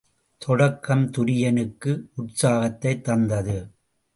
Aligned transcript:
தொடக்கம் 0.37 1.11
துரியனுக்கு 1.11 2.01
உற்சாகத்தைத் 2.15 3.03
தந்தது. 3.03 3.57